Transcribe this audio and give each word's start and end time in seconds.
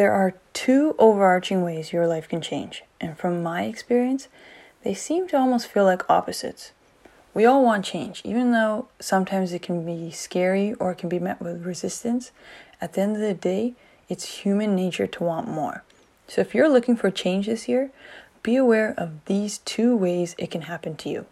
There 0.00 0.12
are 0.12 0.32
two 0.54 0.96
overarching 0.98 1.62
ways 1.62 1.92
your 1.92 2.06
life 2.06 2.26
can 2.26 2.40
change, 2.40 2.84
and 3.02 3.18
from 3.18 3.42
my 3.42 3.64
experience, 3.64 4.28
they 4.82 4.94
seem 4.94 5.28
to 5.28 5.36
almost 5.36 5.66
feel 5.66 5.84
like 5.84 6.08
opposites. 6.08 6.72
We 7.34 7.44
all 7.44 7.62
want 7.62 7.84
change, 7.84 8.22
even 8.24 8.52
though 8.52 8.88
sometimes 8.98 9.52
it 9.52 9.60
can 9.60 9.84
be 9.84 10.10
scary 10.10 10.72
or 10.72 10.92
it 10.92 10.96
can 10.96 11.10
be 11.10 11.18
met 11.18 11.42
with 11.42 11.66
resistance. 11.66 12.32
At 12.80 12.94
the 12.94 13.02
end 13.02 13.16
of 13.16 13.20
the 13.20 13.34
day, 13.34 13.74
it's 14.08 14.40
human 14.40 14.74
nature 14.74 15.06
to 15.06 15.22
want 15.22 15.48
more. 15.48 15.84
So 16.28 16.40
if 16.40 16.54
you're 16.54 16.70
looking 16.70 16.96
for 16.96 17.10
change 17.10 17.44
this 17.44 17.68
year, 17.68 17.90
be 18.42 18.56
aware 18.56 18.94
of 18.96 19.22
these 19.26 19.58
two 19.58 19.94
ways 19.94 20.34
it 20.38 20.50
can 20.50 20.62
happen 20.62 20.96
to 20.96 21.10
you. 21.10 21.26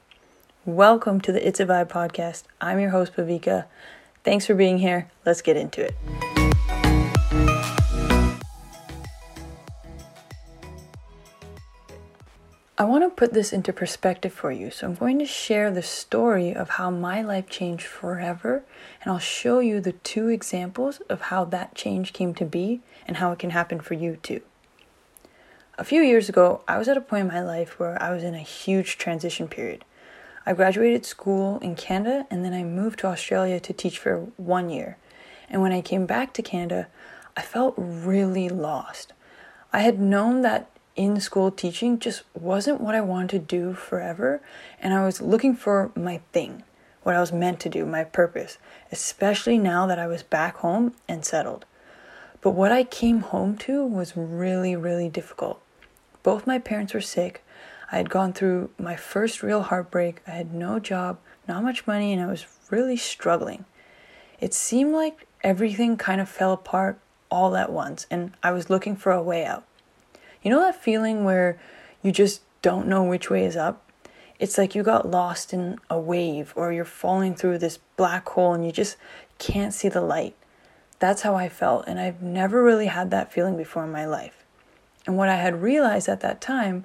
Welcome 0.66 1.23
to 1.23 1.32
the 1.32 1.48
It's 1.48 1.59
a 1.59 1.64
Vibe 1.64 1.89
podcast. 1.89 2.43
I'm 2.61 2.80
your 2.80 2.91
host, 2.91 3.16
Bhavika. 3.16 3.64
Thanks 4.25 4.45
for 4.45 4.55
being 4.55 4.77
here. 4.77 5.11
Let's 5.25 5.41
get 5.41 5.57
into 5.57 5.80
it. 5.80 6.38
I 12.80 12.84
want 12.84 13.02
to 13.02 13.10
put 13.10 13.32
this 13.32 13.52
into 13.52 13.73
perspective 13.73 14.32
for 14.32 14.52
you. 14.52 14.70
So, 14.70 14.87
I'm 14.87 14.95
going 14.95 15.18
to 15.18 15.27
share 15.27 15.68
the 15.73 15.82
story 15.82 16.55
of 16.55 16.70
how 16.70 16.91
my 16.91 17.20
life 17.23 17.51
changed 17.51 17.84
forever, 17.84 18.62
and 19.02 19.12
I'll 19.12 19.18
show 19.18 19.59
you 19.59 19.80
the 19.80 19.92
two 19.92 20.28
examples 20.28 21.01
of 21.09 21.23
how 21.23 21.45
that 21.46 21.74
change 21.74 22.12
came 22.12 22.34
to 22.34 22.45
be 22.45 22.80
and 23.04 23.16
how 23.16 23.32
it 23.32 23.41
can 23.41 23.51
happen 23.51 23.80
for 23.80 23.95
you 23.95 24.16
too. 24.23 24.42
A 25.77 25.82
few 25.82 26.02
years 26.02 26.28
ago, 26.28 26.62
I 26.68 26.78
was 26.78 26.87
at 26.87 26.96
a 26.96 27.01
point 27.01 27.23
in 27.23 27.34
my 27.34 27.42
life 27.42 27.80
where 27.80 28.01
I 28.01 28.14
was 28.14 28.23
in 28.23 28.37
a 28.37 28.38
huge 28.38 28.96
transition 28.96 29.48
period. 29.48 29.84
I 30.46 30.52
graduated 30.52 31.04
school 31.04 31.59
in 31.59 31.74
Canada 31.74 32.26
and 32.30 32.45
then 32.45 32.54
I 32.54 32.62
moved 32.62 33.01
to 33.01 33.09
Australia 33.09 33.59
to 33.59 33.73
teach 33.73 33.98
for 33.98 34.29
one 34.37 34.70
year. 34.70 34.98
And 35.51 35.62
when 35.62 35.73
I 35.73 35.80
came 35.80 36.06
back 36.06 36.32
to 36.34 36.42
Canada, 36.42 36.87
I 37.37 37.42
felt 37.42 37.74
really 37.76 38.48
lost. 38.48 39.12
I 39.73 39.80
had 39.80 40.01
known 40.01 40.42
that 40.42 40.70
in 40.98 41.20
school 41.20 41.52
teaching 41.52 42.01
just 42.01 42.24
wasn't 42.35 42.80
what 42.80 42.96
I 42.96 43.01
wanted 43.01 43.30
to 43.30 43.38
do 43.38 43.73
forever, 43.73 44.43
and 44.82 44.93
I 44.93 45.07
was 45.07 45.23
looking 45.23 45.54
for 45.54 45.93
my 45.95 46.21
thing, 46.32 46.65
what 47.04 47.15
I 47.15 47.21
was 47.21 47.32
meant 47.32 47.60
to 47.60 47.68
do, 47.68 47.87
my 47.87 48.02
purpose, 48.02 48.59
especially 48.91 49.59
now 49.59 49.87
that 49.87 50.01
I 50.01 50.09
was 50.09 50.24
back 50.24 50.57
home 50.57 50.95
and 51.07 51.24
settled. 51.24 51.65
But 52.41 52.51
what 52.51 52.73
I 52.73 52.82
came 52.82 53.21
home 53.21 53.57
to 53.59 53.87
was 53.87 54.16
really, 54.16 54.74
really 54.74 55.09
difficult. 55.09 55.63
Both 56.24 56.49
my 56.49 56.59
parents 56.59 56.93
were 56.93 57.01
sick. 57.01 57.45
I 57.93 57.96
had 57.96 58.10
gone 58.10 58.32
through 58.32 58.71
my 58.76 58.96
first 58.96 59.41
real 59.41 59.63
heartbreak. 59.63 60.21
I 60.26 60.32
had 60.32 60.52
no 60.52 60.80
job, 60.80 61.19
not 61.46 61.63
much 61.63 61.87
money, 61.87 62.13
and 62.13 62.21
I 62.21 62.26
was 62.26 62.45
really 62.71 62.96
struggling. 62.96 63.65
It 64.41 64.53
seemed 64.53 64.93
like 64.93 65.28
everything 65.44 65.97
kind 65.97 66.21
of 66.21 66.28
fell 66.28 66.53
apart 66.53 66.99
all 67.31 67.56
at 67.56 67.71
once, 67.71 68.09
and 68.10 68.32
I 68.43 68.50
was 68.50 68.69
looking 68.69 68.97
for 68.97 69.12
a 69.12 69.22
way 69.22 69.44
out. 69.44 69.62
You 70.43 70.50
know 70.50 70.61
that 70.61 70.81
feeling 70.83 71.25
where 71.25 71.59
you 72.03 72.12
just 72.12 72.43
don't 72.62 72.87
know 72.87 73.03
which 73.03 73.31
way 73.31 73.44
is 73.44 73.56
up? 73.56 73.84
It's 74.39 74.56
like 74.56 74.75
you 74.75 74.83
got 74.84 75.11
lost 75.11 75.53
in 75.53 75.78
a 75.91 75.99
wave 75.99 76.53
or 76.55 76.72
you're 76.72 76.84
falling 76.84 77.34
through 77.34 77.59
this 77.59 77.78
black 77.97 78.28
hole 78.28 78.55
and 78.55 78.65
you 78.65 78.71
just 78.71 78.97
can't 79.39 79.75
see 79.75 79.89
the 79.89 80.00
light. 80.00 80.37
That's 81.00 81.22
how 81.22 81.34
I 81.34 81.49
felt, 81.49 81.87
and 81.87 82.00
I've 82.00 82.22
never 82.22 82.62
really 82.62 82.87
had 82.87 83.11
that 83.11 83.33
feeling 83.33 83.56
before 83.56 83.84
in 83.84 83.93
my 83.93 84.05
life. 84.05 84.44
And 85.06 85.16
what 85.16 85.28
I 85.28 85.37
had 85.37 85.62
realized 85.62 86.09
at 86.09 86.21
that 86.21 86.41
time 86.41 86.84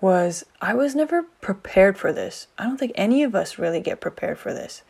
was 0.00 0.44
I 0.60 0.74
was 0.74 0.94
never 0.94 1.24
prepared 1.40 1.96
for 1.96 2.12
this. 2.12 2.48
I 2.58 2.64
don't 2.64 2.78
think 2.78 2.92
any 2.94 3.22
of 3.22 3.34
us 3.34 3.58
really 3.58 3.80
get 3.80 4.00
prepared 4.00 4.38
for 4.38 4.52
this. 4.52 4.82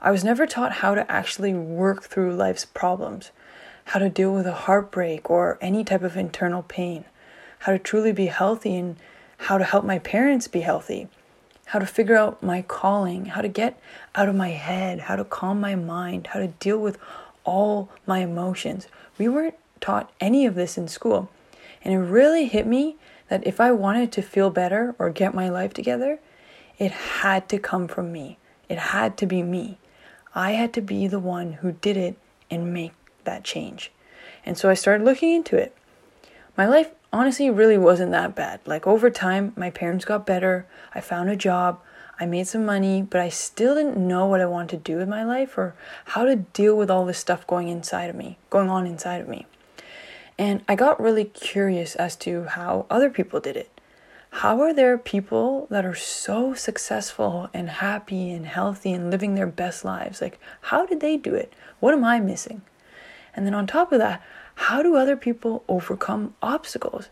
I 0.00 0.10
was 0.10 0.22
never 0.22 0.46
taught 0.46 0.72
how 0.72 0.94
to 0.94 1.10
actually 1.10 1.54
work 1.54 2.04
through 2.04 2.36
life's 2.36 2.64
problems, 2.64 3.30
how 3.86 3.98
to 3.98 4.10
deal 4.10 4.34
with 4.34 4.46
a 4.46 4.52
heartbreak 4.52 5.30
or 5.30 5.58
any 5.60 5.82
type 5.82 6.02
of 6.02 6.16
internal 6.16 6.62
pain 6.62 7.04
how 7.64 7.72
to 7.72 7.78
truly 7.78 8.12
be 8.12 8.26
healthy 8.26 8.76
and 8.76 8.94
how 9.38 9.56
to 9.56 9.64
help 9.64 9.86
my 9.86 9.98
parents 9.98 10.48
be 10.48 10.60
healthy, 10.60 11.08
how 11.66 11.78
to 11.78 11.86
figure 11.86 12.14
out 12.14 12.42
my 12.42 12.60
calling, 12.60 13.24
how 13.24 13.40
to 13.40 13.48
get 13.48 13.80
out 14.14 14.28
of 14.28 14.34
my 14.34 14.50
head, 14.50 15.00
how 15.00 15.16
to 15.16 15.24
calm 15.24 15.62
my 15.62 15.74
mind, 15.74 16.26
how 16.28 16.40
to 16.40 16.48
deal 16.48 16.78
with 16.78 16.98
all 17.42 17.88
my 18.06 18.18
emotions. 18.18 18.86
We 19.16 19.28
weren't 19.28 19.54
taught 19.80 20.12
any 20.20 20.44
of 20.44 20.54
this 20.54 20.76
in 20.76 20.88
school. 20.88 21.30
And 21.82 21.94
it 21.94 21.98
really 21.98 22.48
hit 22.48 22.66
me 22.66 22.96
that 23.28 23.46
if 23.46 23.58
I 23.62 23.72
wanted 23.72 24.12
to 24.12 24.22
feel 24.22 24.50
better 24.50 24.94
or 24.98 25.08
get 25.08 25.32
my 25.32 25.48
life 25.48 25.72
together, 25.72 26.18
it 26.76 26.92
had 26.92 27.48
to 27.48 27.58
come 27.58 27.88
from 27.88 28.12
me. 28.12 28.36
It 28.68 28.76
had 28.78 29.16
to 29.18 29.26
be 29.26 29.42
me. 29.42 29.78
I 30.34 30.50
had 30.52 30.74
to 30.74 30.82
be 30.82 31.06
the 31.06 31.18
one 31.18 31.54
who 31.54 31.72
did 31.72 31.96
it 31.96 32.18
and 32.50 32.74
make 32.74 32.92
that 33.24 33.42
change. 33.42 33.90
And 34.44 34.58
so 34.58 34.68
I 34.68 34.74
started 34.74 35.02
looking 35.02 35.32
into 35.32 35.56
it. 35.56 35.74
My 36.58 36.66
life 36.66 36.90
honestly 37.14 37.48
really 37.48 37.78
wasn't 37.78 38.10
that 38.10 38.34
bad. 38.34 38.60
Like 38.66 38.86
over 38.86 39.08
time, 39.08 39.52
my 39.56 39.70
parents 39.70 40.04
got 40.04 40.26
better. 40.26 40.66
I 40.94 41.00
found 41.00 41.30
a 41.30 41.36
job. 41.36 41.80
I 42.18 42.26
made 42.26 42.48
some 42.48 42.66
money, 42.66 43.02
but 43.02 43.20
I 43.20 43.28
still 43.28 43.74
didn't 43.76 43.96
know 43.96 44.26
what 44.26 44.40
I 44.40 44.46
wanted 44.46 44.70
to 44.70 44.92
do 44.92 44.98
with 44.98 45.08
my 45.08 45.24
life 45.24 45.56
or 45.56 45.74
how 46.06 46.24
to 46.24 46.36
deal 46.36 46.76
with 46.76 46.90
all 46.90 47.06
this 47.06 47.18
stuff 47.18 47.46
going 47.46 47.68
inside 47.68 48.10
of 48.10 48.16
me, 48.16 48.38
going 48.50 48.68
on 48.68 48.86
inside 48.86 49.20
of 49.20 49.28
me. 49.28 49.46
And 50.36 50.62
I 50.68 50.74
got 50.74 51.00
really 51.00 51.24
curious 51.24 51.94
as 51.94 52.16
to 52.16 52.44
how 52.44 52.86
other 52.90 53.10
people 53.10 53.40
did 53.40 53.56
it. 53.56 53.70
How 54.30 54.60
are 54.60 54.74
there 54.74 54.98
people 54.98 55.68
that 55.70 55.84
are 55.84 55.94
so 55.94 56.54
successful 56.54 57.48
and 57.54 57.68
happy 57.68 58.32
and 58.32 58.46
healthy 58.46 58.92
and 58.92 59.08
living 59.08 59.36
their 59.36 59.46
best 59.46 59.84
lives? 59.84 60.20
Like, 60.20 60.40
how 60.62 60.86
did 60.86 60.98
they 60.98 61.16
do 61.16 61.36
it? 61.36 61.52
What 61.78 61.94
am 61.94 62.02
I 62.02 62.18
missing? 62.18 62.62
And 63.36 63.46
then 63.46 63.54
on 63.54 63.68
top 63.68 63.92
of 63.92 64.00
that, 64.00 64.22
how 64.54 64.82
do 64.82 64.96
other 64.96 65.16
people 65.16 65.64
overcome 65.68 66.34
obstacles? 66.42 67.08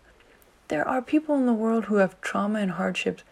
There 0.68 0.86
are 0.86 1.02
people 1.02 1.34
in 1.36 1.46
the 1.46 1.52
world 1.52 1.86
who 1.86 1.96
have 1.96 2.20
trauma 2.20 2.60
and 2.60 2.72
hardships 2.72 3.24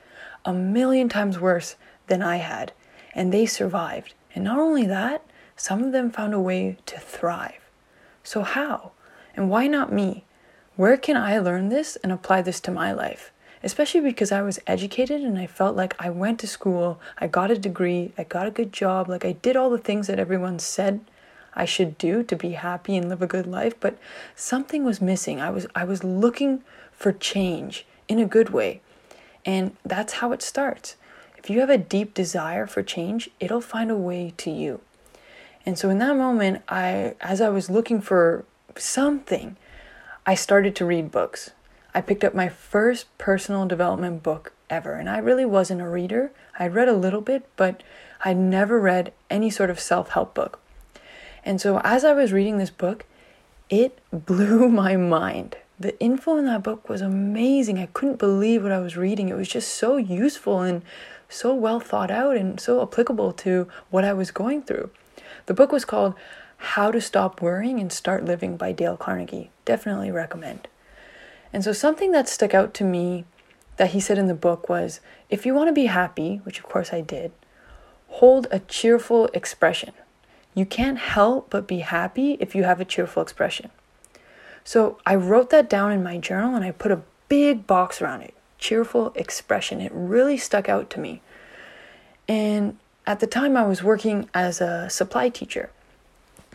a 0.44 0.52
million 0.52 1.08
times 1.08 1.38
worse 1.38 1.76
than 2.06 2.22
I 2.22 2.36
had, 2.36 2.72
and 3.14 3.32
they 3.32 3.46
survived. 3.46 4.14
And 4.34 4.44
not 4.44 4.58
only 4.58 4.86
that, 4.86 5.24
some 5.56 5.82
of 5.82 5.92
them 5.92 6.10
found 6.10 6.34
a 6.34 6.40
way 6.40 6.76
to 6.86 6.98
thrive. 6.98 7.60
So, 8.22 8.42
how? 8.42 8.92
And 9.34 9.50
why 9.50 9.66
not 9.66 9.92
me? 9.92 10.24
Where 10.76 10.96
can 10.96 11.16
I 11.16 11.38
learn 11.38 11.68
this 11.68 11.96
and 11.96 12.12
apply 12.12 12.42
this 12.42 12.60
to 12.60 12.70
my 12.70 12.92
life? 12.92 13.32
Especially 13.62 14.00
because 14.00 14.32
I 14.32 14.42
was 14.42 14.58
educated 14.66 15.20
and 15.20 15.38
I 15.38 15.46
felt 15.46 15.76
like 15.76 15.94
I 15.98 16.10
went 16.10 16.40
to 16.40 16.46
school, 16.46 17.00
I 17.18 17.26
got 17.26 17.50
a 17.50 17.58
degree, 17.58 18.12
I 18.16 18.24
got 18.24 18.46
a 18.46 18.50
good 18.50 18.72
job, 18.72 19.08
like 19.08 19.24
I 19.24 19.32
did 19.32 19.56
all 19.56 19.70
the 19.70 19.78
things 19.78 20.06
that 20.06 20.18
everyone 20.18 20.58
said 20.58 21.00
I 21.54 21.64
should 21.64 21.98
do 21.98 22.22
to 22.22 22.36
be 22.36 22.52
happy 22.52 22.96
and 22.96 23.08
live 23.08 23.22
a 23.22 23.26
good 23.26 23.46
life, 23.46 23.74
but 23.80 23.98
something 24.34 24.84
was 24.84 25.00
missing. 25.00 25.40
I 25.40 25.50
was 25.50 25.66
I 25.74 25.84
was 25.84 26.04
looking 26.04 26.62
for 26.92 27.12
change 27.12 27.86
in 28.08 28.18
a 28.18 28.26
good 28.26 28.50
way. 28.50 28.80
And 29.44 29.76
that's 29.84 30.14
how 30.14 30.32
it 30.32 30.42
starts. 30.42 30.96
If 31.36 31.48
you 31.48 31.60
have 31.60 31.70
a 31.70 31.78
deep 31.78 32.12
desire 32.12 32.66
for 32.66 32.82
change, 32.82 33.30
it'll 33.40 33.62
find 33.62 33.90
a 33.90 33.96
way 33.96 34.34
to 34.36 34.50
you. 34.50 34.80
And 35.64 35.78
so 35.78 35.88
in 35.88 35.98
that 35.98 36.16
moment, 36.16 36.62
I 36.68 37.14
as 37.20 37.40
I 37.40 37.48
was 37.48 37.70
looking 37.70 38.00
for 38.00 38.44
something, 38.76 39.56
I 40.26 40.34
started 40.34 40.76
to 40.76 40.86
read 40.86 41.10
books. 41.10 41.50
I 41.94 42.00
picked 42.00 42.24
up 42.24 42.34
my 42.34 42.48
first 42.48 43.06
personal 43.18 43.66
development 43.66 44.22
book 44.22 44.52
ever, 44.68 44.94
and 44.94 45.08
I 45.08 45.18
really 45.18 45.44
wasn't 45.44 45.80
a 45.80 45.88
reader. 45.88 46.30
I'd 46.58 46.74
read 46.74 46.88
a 46.88 46.92
little 46.92 47.20
bit, 47.20 47.48
but 47.56 47.82
I'd 48.24 48.36
never 48.36 48.78
read 48.78 49.12
any 49.28 49.50
sort 49.50 49.70
of 49.70 49.80
self-help 49.80 50.34
book. 50.34 50.60
And 51.44 51.60
so 51.60 51.80
as 51.84 52.04
I 52.04 52.12
was 52.12 52.32
reading 52.32 52.58
this 52.58 52.70
book, 52.70 53.04
it 53.68 53.98
blew 54.12 54.68
my 54.68 54.96
mind. 54.96 55.56
The 55.78 55.98
info 55.98 56.36
in 56.36 56.44
that 56.44 56.62
book 56.62 56.88
was 56.88 57.00
amazing. 57.00 57.78
I 57.78 57.86
couldn't 57.86 58.18
believe 58.18 58.62
what 58.62 58.72
I 58.72 58.80
was 58.80 58.96
reading. 58.96 59.30
It 59.30 59.36
was 59.36 59.48
just 59.48 59.74
so 59.74 59.96
useful 59.96 60.60
and 60.60 60.82
so 61.28 61.54
well 61.54 61.80
thought 61.80 62.10
out 62.10 62.36
and 62.36 62.60
so 62.60 62.82
applicable 62.82 63.32
to 63.32 63.66
what 63.88 64.04
I 64.04 64.12
was 64.12 64.30
going 64.30 64.62
through. 64.62 64.90
The 65.46 65.54
book 65.54 65.72
was 65.72 65.86
called 65.86 66.14
How 66.58 66.90
to 66.90 67.00
Stop 67.00 67.40
Worrying 67.40 67.80
and 67.80 67.90
Start 67.90 68.24
Living 68.24 68.56
by 68.56 68.72
Dale 68.72 68.96
Carnegie. 68.96 69.50
Definitely 69.64 70.10
recommend. 70.10 70.68
And 71.52 71.64
so, 71.64 71.72
something 71.72 72.12
that 72.12 72.28
stuck 72.28 72.54
out 72.54 72.74
to 72.74 72.84
me 72.84 73.24
that 73.76 73.90
he 73.90 74.00
said 74.00 74.18
in 74.18 74.26
the 74.26 74.34
book 74.34 74.68
was 74.68 75.00
if 75.30 75.46
you 75.46 75.54
want 75.54 75.68
to 75.68 75.72
be 75.72 75.86
happy, 75.86 76.36
which 76.44 76.58
of 76.58 76.64
course 76.64 76.92
I 76.92 77.00
did, 77.00 77.32
hold 78.08 78.46
a 78.50 78.58
cheerful 78.58 79.26
expression. 79.32 79.92
You 80.54 80.66
can't 80.66 80.98
help 80.98 81.50
but 81.50 81.66
be 81.66 81.78
happy 81.78 82.32
if 82.40 82.54
you 82.54 82.64
have 82.64 82.80
a 82.80 82.84
cheerful 82.84 83.22
expression. 83.22 83.70
So 84.64 84.98
I 85.06 85.14
wrote 85.14 85.50
that 85.50 85.70
down 85.70 85.92
in 85.92 86.02
my 86.02 86.18
journal 86.18 86.54
and 86.54 86.64
I 86.64 86.72
put 86.72 86.92
a 86.92 87.02
big 87.28 87.66
box 87.66 88.02
around 88.02 88.22
it. 88.22 88.34
Cheerful 88.58 89.12
expression. 89.14 89.80
It 89.80 89.92
really 89.94 90.36
stuck 90.36 90.68
out 90.68 90.90
to 90.90 91.00
me. 91.00 91.22
And 92.28 92.78
at 93.06 93.20
the 93.20 93.26
time, 93.26 93.56
I 93.56 93.66
was 93.66 93.82
working 93.82 94.28
as 94.34 94.60
a 94.60 94.90
supply 94.90 95.30
teacher. 95.30 95.70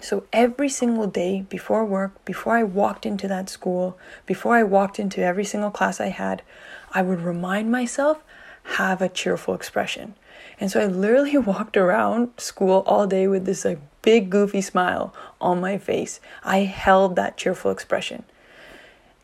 So 0.01 0.25
every 0.31 0.69
single 0.69 1.07
day 1.07 1.41
before 1.41 1.83
work, 1.83 2.23
before 2.25 2.55
I 2.55 2.63
walked 2.63 3.05
into 3.05 3.27
that 3.27 3.49
school, 3.49 3.97
before 4.25 4.55
I 4.55 4.63
walked 4.63 4.99
into 4.99 5.21
every 5.21 5.45
single 5.45 5.71
class 5.71 5.99
I 5.99 6.07
had, 6.07 6.43
I 6.91 7.01
would 7.01 7.21
remind 7.21 7.71
myself 7.71 8.21
have 8.63 9.01
a 9.01 9.09
cheerful 9.09 9.53
expression. 9.53 10.15
And 10.59 10.71
so 10.71 10.81
I 10.81 10.85
literally 10.85 11.37
walked 11.51 11.77
around 11.77 12.31
school 12.37 12.83
all 12.85 13.07
day 13.07 13.27
with 13.27 13.45
this 13.45 13.65
like 13.65 13.79
big 14.01 14.29
goofy 14.29 14.61
smile 14.61 15.13
on 15.41 15.59
my 15.59 15.77
face. 15.77 16.19
I 16.43 16.59
held 16.59 17.15
that 17.15 17.37
cheerful 17.37 17.71
expression. 17.71 18.23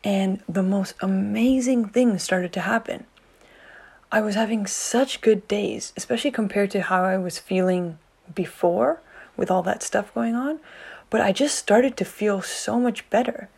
And 0.04 0.42
the 0.50 0.63
most 0.63 0.95
amazing 1.01 1.89
things 1.89 2.24
started 2.24 2.51
to 2.54 2.62
happen. 2.62 3.06
I 4.12 4.22
was 4.22 4.36
having 4.36 4.66
such 4.66 5.22
good 5.22 5.48
days, 5.48 5.94
especially 5.95 6.31
compared 6.31 6.72
to 6.72 6.81
how 6.81 7.04
I 7.04 7.18
was 7.18 7.39
feeling 7.39 7.98
before 8.33 9.00
with 9.38 9.50
all 9.50 9.62
that 9.63 9.83
stuff 9.83 10.13
going 10.13 10.36
on. 10.36 10.60
But 11.10 11.22
I 11.22 11.31
just 11.31 11.57
started 11.57 11.95
to 11.98 12.06
feel 12.06 12.42
so 12.42 12.80
much 12.80 13.10
better. 13.10 13.50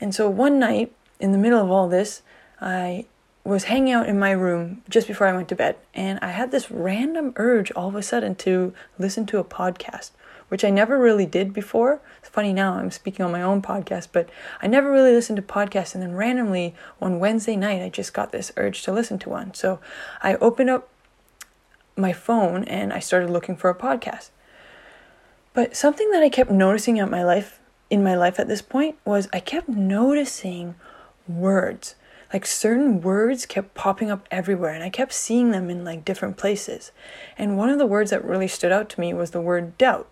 And 0.00 0.14
so 0.14 0.28
one 0.28 0.58
night, 0.58 0.92
in 1.20 1.32
the 1.32 1.38
middle 1.38 1.62
of 1.62 1.70
all 1.70 1.88
this, 1.88 2.22
I 2.60 3.06
was 3.46 3.64
hanging 3.64 3.92
out 3.92 4.08
in 4.08 4.18
my 4.18 4.32
room 4.32 4.82
just 4.88 5.06
before 5.06 5.26
I 5.26 5.32
went 5.32 5.48
to 5.50 5.54
bed, 5.54 5.76
and 5.94 6.18
I 6.20 6.30
had 6.30 6.50
this 6.50 6.70
random 6.70 7.32
urge 7.36 7.70
all 7.72 7.88
of 7.88 7.94
a 7.94 8.02
sudden 8.02 8.34
to 8.36 8.74
listen 8.98 9.24
to 9.26 9.38
a 9.38 9.44
podcast, 9.44 10.10
which 10.48 10.64
I 10.64 10.70
never 10.70 10.98
really 10.98 11.26
did 11.26 11.52
before. 11.52 12.00
It's 12.18 12.28
funny 12.28 12.52
now, 12.52 12.74
I'm 12.74 12.90
speaking 12.90 13.24
on 13.24 13.32
my 13.32 13.42
own 13.42 13.62
podcast, 13.62 14.08
but 14.12 14.28
I 14.60 14.66
never 14.66 14.90
really 14.90 15.12
listened 15.12 15.36
to 15.36 15.42
podcasts, 15.42 15.94
and 15.94 16.02
then 16.02 16.14
randomly 16.14 16.74
on 17.00 17.20
Wednesday 17.20 17.56
night, 17.56 17.82
I 17.82 17.88
just 17.88 18.12
got 18.12 18.32
this 18.32 18.52
urge 18.56 18.82
to 18.82 18.92
listen 18.92 19.18
to 19.20 19.28
one. 19.28 19.54
So 19.54 19.78
I 20.22 20.34
opened 20.36 20.70
up 20.70 20.88
my 21.96 22.12
phone 22.12 22.64
and 22.64 22.92
I 22.92 22.98
started 22.98 23.30
looking 23.30 23.56
for 23.56 23.70
a 23.70 23.74
podcast. 23.74 24.30
But 25.54 25.74
something 25.74 26.10
that 26.10 26.22
I 26.22 26.28
kept 26.28 26.50
noticing 26.50 26.98
at 26.98 27.10
my 27.10 27.24
life 27.24 27.60
in 27.88 28.02
my 28.02 28.16
life 28.16 28.38
at 28.40 28.48
this 28.48 28.62
point 28.62 28.96
was 29.04 29.28
I 29.32 29.40
kept 29.40 29.68
noticing 29.68 30.74
words. 31.28 31.94
Like 32.36 32.44
certain 32.44 33.00
words 33.00 33.46
kept 33.46 33.72
popping 33.72 34.10
up 34.10 34.28
everywhere 34.30 34.74
and 34.74 34.84
I 34.84 34.90
kept 34.90 35.14
seeing 35.14 35.52
them 35.52 35.70
in 35.70 35.86
like 35.86 36.04
different 36.04 36.36
places. 36.36 36.92
And 37.38 37.56
one 37.56 37.70
of 37.70 37.78
the 37.78 37.86
words 37.86 38.10
that 38.10 38.22
really 38.22 38.46
stood 38.46 38.70
out 38.70 38.90
to 38.90 39.00
me 39.00 39.14
was 39.14 39.30
the 39.30 39.40
word 39.40 39.78
doubt. 39.78 40.06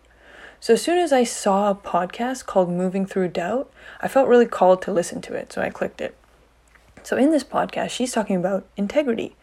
So 0.58 0.72
as 0.72 0.80
soon 0.80 0.96
as 0.96 1.12
I 1.12 1.24
saw 1.24 1.68
a 1.68 1.74
podcast 1.74 2.46
called 2.46 2.70
Moving 2.70 3.04
Through 3.04 3.28
Doubt, 3.28 3.70
I 4.00 4.08
felt 4.08 4.26
really 4.26 4.46
called 4.46 4.80
to 4.80 4.90
listen 4.90 5.20
to 5.20 5.34
it, 5.34 5.52
so 5.52 5.60
I 5.60 5.68
clicked 5.68 6.00
it. 6.00 6.16
So 7.02 7.18
in 7.18 7.30
this 7.30 7.44
podcast, 7.44 7.90
she's 7.90 8.12
talking 8.12 8.36
about 8.36 8.66
integrity. 8.74 9.36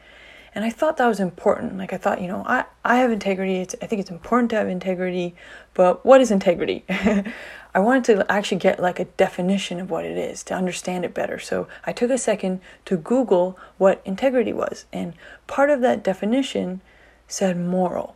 And 0.55 0.65
I 0.65 0.71
thought 0.71 0.97
that 0.97 1.07
was 1.07 1.19
important. 1.19 1.77
Like 1.77 1.93
I 1.93 1.97
thought, 1.97 2.19
you 2.19 2.27
know, 2.27 2.43
I, 2.47 2.65
I 2.83 2.97
have 2.97 3.11
integrity. 3.11 3.57
It's, 3.57 3.75
I 3.79 3.85
think 3.85 3.99
it's 3.99 4.09
important 4.09 4.49
to 4.49 4.55
have 4.55 4.67
integrity, 4.67 5.35
but 5.75 6.03
what 6.03 6.19
is 6.19 6.31
integrity? 6.31 6.83
I 7.73 7.79
wanted 7.79 8.03
to 8.15 8.31
actually 8.31 8.57
get 8.57 8.81
like 8.81 8.99
a 8.99 9.05
definition 9.05 9.79
of 9.79 9.89
what 9.89 10.05
it 10.05 10.17
is 10.17 10.43
to 10.43 10.53
understand 10.53 11.05
it 11.05 11.13
better. 11.13 11.39
So 11.39 11.67
I 11.85 11.93
took 11.93 12.11
a 12.11 12.17
second 12.17 12.59
to 12.85 12.97
Google 12.97 13.57
what 13.77 14.01
integrity 14.03 14.51
was. 14.51 14.85
And 14.91 15.13
part 15.47 15.69
of 15.69 15.81
that 15.81 16.03
definition 16.03 16.81
said 17.27 17.57
moral. 17.57 18.15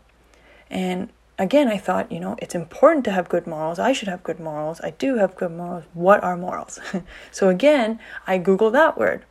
And 0.70 1.10
again, 1.38 1.70
I 1.70 1.78
thought, 1.78 2.12
you 2.12 2.20
know, 2.20 2.36
it's 2.42 2.56
important 2.56 3.06
to 3.06 3.12
have 3.12 3.30
good 3.30 3.48
morals. 3.48 3.80
I 3.80 3.94
should 3.94 4.10
have 4.10 4.24
good 4.24 4.40
morals. 4.40 4.82
I 4.82 4.92
do 4.92 5.18
have 5.18 5.36
good 5.36 5.52
morals. 5.52 5.86
What 5.94 6.24
are 6.24 6.36
morals? 6.36 6.80
so 7.32 7.50
again, 7.50 8.00
I 8.28 8.40
Googled 8.40 8.74
that 8.74 8.98
word. 8.98 9.24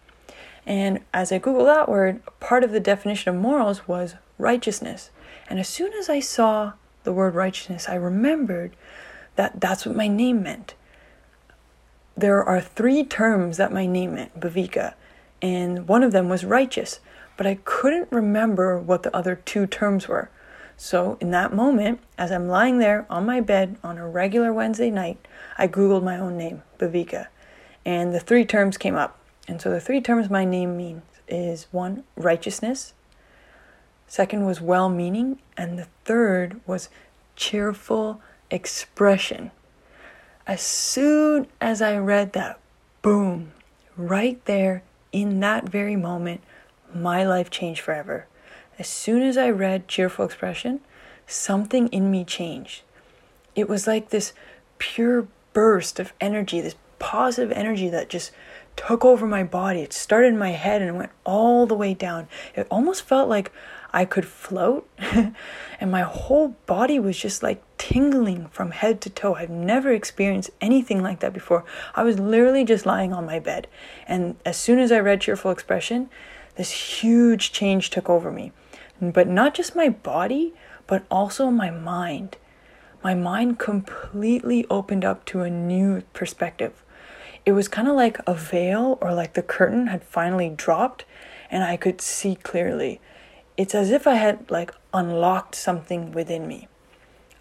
And 0.66 1.00
as 1.12 1.32
I 1.32 1.38
Googled 1.38 1.66
that 1.66 1.88
word, 1.88 2.22
part 2.40 2.64
of 2.64 2.72
the 2.72 2.80
definition 2.80 3.34
of 3.34 3.40
morals 3.40 3.86
was 3.86 4.14
righteousness. 4.38 5.10
And 5.48 5.60
as 5.60 5.68
soon 5.68 5.92
as 5.92 6.08
I 6.08 6.20
saw 6.20 6.72
the 7.02 7.12
word 7.12 7.34
righteousness, 7.34 7.88
I 7.88 7.96
remembered 7.96 8.74
that 9.36 9.60
that's 9.60 9.86
what 9.86 9.96
my 9.96 10.08
name 10.08 10.42
meant. 10.42 10.74
There 12.16 12.42
are 12.42 12.60
three 12.60 13.04
terms 13.04 13.56
that 13.56 13.72
my 13.72 13.86
name 13.86 14.14
meant, 14.14 14.38
Bhavika, 14.38 14.94
and 15.42 15.88
one 15.88 16.02
of 16.02 16.12
them 16.12 16.28
was 16.28 16.44
righteous, 16.44 17.00
but 17.36 17.46
I 17.46 17.58
couldn't 17.64 18.12
remember 18.12 18.78
what 18.78 19.02
the 19.02 19.14
other 19.14 19.36
two 19.44 19.66
terms 19.66 20.06
were. 20.06 20.30
So, 20.76 21.18
in 21.20 21.30
that 21.30 21.54
moment, 21.54 22.00
as 22.18 22.32
I'm 22.32 22.48
lying 22.48 22.78
there 22.78 23.06
on 23.08 23.26
my 23.26 23.40
bed 23.40 23.76
on 23.84 23.96
a 23.98 24.08
regular 24.08 24.52
Wednesday 24.52 24.90
night, 24.90 25.18
I 25.56 25.68
Googled 25.68 26.02
my 26.02 26.18
own 26.18 26.36
name, 26.36 26.62
Bhavika, 26.78 27.28
and 27.84 28.12
the 28.14 28.20
three 28.20 28.44
terms 28.44 28.76
came 28.76 28.96
up 28.96 29.18
and 29.46 29.60
so 29.60 29.70
the 29.70 29.80
three 29.80 30.00
terms 30.00 30.30
my 30.30 30.44
name 30.44 30.76
means 30.76 31.02
is 31.28 31.66
one, 31.70 32.04
righteousness, 32.16 32.94
second 34.06 34.44
was 34.44 34.60
well 34.60 34.88
meaning, 34.88 35.38
and 35.56 35.78
the 35.78 35.88
third 36.04 36.60
was 36.66 36.88
cheerful 37.36 38.20
expression. 38.54 39.50
As 40.46 40.62
soon 40.62 41.48
as 41.60 41.82
I 41.82 41.96
read 41.96 42.32
that, 42.32 42.60
boom, 43.02 43.52
right 43.96 44.42
there 44.44 44.82
in 45.12 45.40
that 45.40 45.68
very 45.68 45.96
moment, 45.96 46.40
my 46.94 47.24
life 47.24 47.50
changed 47.50 47.80
forever. 47.80 48.26
As 48.78 48.88
soon 48.88 49.22
as 49.22 49.36
I 49.36 49.50
read 49.50 49.88
cheerful 49.88 50.24
expression, 50.24 50.80
something 51.26 51.88
in 51.88 52.10
me 52.10 52.24
changed. 52.24 52.82
It 53.54 53.68
was 53.68 53.86
like 53.86 54.10
this 54.10 54.32
pure 54.78 55.26
burst 55.52 55.98
of 55.98 56.12
energy, 56.20 56.60
this 56.60 56.76
positive 56.98 57.52
energy 57.52 57.88
that 57.88 58.08
just 58.08 58.30
took 58.76 59.04
over 59.04 59.26
my 59.26 59.44
body. 59.44 59.80
It 59.80 59.92
started 59.92 60.28
in 60.28 60.38
my 60.38 60.50
head 60.50 60.82
and 60.82 60.96
went 60.96 61.12
all 61.24 61.66
the 61.66 61.74
way 61.74 61.94
down. 61.94 62.28
It 62.54 62.66
almost 62.70 63.02
felt 63.02 63.28
like 63.28 63.52
I 63.94 64.04
could 64.04 64.26
float, 64.26 64.88
and 64.98 65.90
my 65.90 66.02
whole 66.02 66.48
body 66.66 66.98
was 66.98 67.18
just 67.18 67.42
like 67.42 67.62
tingling 67.78 68.48
from 68.48 68.72
head 68.72 69.00
to 69.02 69.10
toe. 69.10 69.34
I've 69.34 69.50
never 69.50 69.92
experienced 69.92 70.50
anything 70.60 71.02
like 71.02 71.20
that 71.20 71.32
before. 71.32 71.64
I 71.94 72.02
was 72.02 72.18
literally 72.18 72.64
just 72.64 72.84
lying 72.84 73.12
on 73.12 73.24
my 73.24 73.38
bed, 73.38 73.68
and 74.06 74.36
as 74.44 74.56
soon 74.56 74.78
as 74.78 74.92
I 74.92 74.98
read 74.98 75.20
Cheerful 75.20 75.50
Expression, 75.50 76.10
this 76.56 77.02
huge 77.02 77.52
change 77.52 77.90
took 77.90 78.10
over 78.10 78.30
me. 78.30 78.52
But 79.00 79.28
not 79.28 79.54
just 79.54 79.74
my 79.74 79.88
body, 79.88 80.54
but 80.86 81.04
also 81.10 81.50
my 81.50 81.70
mind. 81.70 82.36
My 83.02 83.14
mind 83.14 83.58
completely 83.58 84.66
opened 84.68 85.04
up 85.04 85.24
to 85.26 85.42
a 85.42 85.50
new 85.50 86.02
perspective 86.12 86.84
it 87.46 87.52
was 87.52 87.68
kind 87.68 87.88
of 87.88 87.94
like 87.94 88.18
a 88.26 88.34
veil 88.34 88.98
or 89.00 89.12
like 89.12 89.34
the 89.34 89.42
curtain 89.42 89.88
had 89.88 90.02
finally 90.02 90.48
dropped 90.48 91.04
and 91.50 91.62
I 91.62 91.76
could 91.76 92.00
see 92.00 92.36
clearly. 92.36 93.00
It's 93.56 93.74
as 93.74 93.90
if 93.90 94.06
I 94.06 94.14
had 94.14 94.50
like 94.50 94.72
unlocked 94.92 95.54
something 95.54 96.12
within 96.12 96.48
me. 96.48 96.68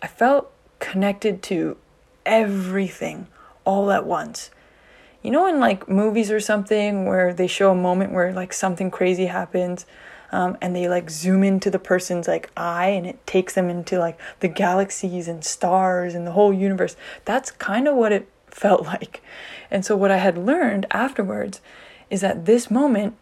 I 0.02 0.08
felt 0.08 0.52
connected 0.80 1.42
to 1.44 1.78
everything 2.26 3.28
all 3.66 3.92
at 3.92 4.06
once. 4.06 4.52
You 5.22 5.32
know, 5.32 5.48
in 5.48 5.60
like 5.60 5.88
movies 5.88 6.30
or 6.30 6.40
something 6.40 7.06
where 7.06 7.34
they 7.34 7.48
show 7.48 7.72
a 7.72 7.76
moment 7.76 8.12
where 8.12 8.34
like 8.34 8.54
something 8.54 8.92
crazy 8.92 9.28
happens 9.28 9.86
um, 10.34 10.58
and 10.62 10.76
they 10.76 10.90
like 10.90 11.10
zoom 11.10 11.44
into 11.44 11.70
the 11.70 11.80
person's 11.80 12.28
like 12.28 12.50
eye 12.58 12.90
and 12.90 13.06
it 13.06 13.26
takes 13.26 13.54
them 13.54 13.70
into 13.70 14.00
like 14.00 14.20
the 14.42 14.48
galaxies 14.48 15.28
and 15.28 15.46
stars 15.46 16.16
and 16.16 16.28
the 16.28 16.32
whole 16.32 16.52
universe. 16.52 16.96
That's 17.24 17.52
kind 17.52 17.88
of 17.88 17.96
what 17.96 18.12
it 18.12 18.28
felt 18.48 18.84
like. 18.86 19.24
And 19.72 19.86
so, 19.86 19.96
what 19.96 20.12
I 20.12 20.18
had 20.18 20.38
learned 20.38 20.86
afterwards 20.92 21.62
is 22.10 22.22
that 22.22 22.46
this 22.46 22.70
moment 22.70 23.16